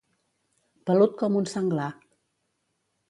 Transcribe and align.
Pelut 0.89 1.13
com 1.19 1.37
un 1.41 1.47
senglar. 1.53 1.91